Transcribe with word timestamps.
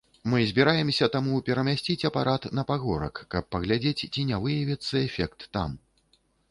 Мы 0.31 0.37
збіраемся 0.51 1.09
таму 1.15 1.41
перамясціць 1.49 2.07
апарат 2.11 2.49
на 2.61 2.65
пагорак, 2.73 3.23
каб 3.35 3.43
паглядзець, 3.57 4.09
ці 4.13 4.29
не 4.33 4.37
выявіцца 4.49 4.95
эфект 5.07 5.49
там. 5.59 5.81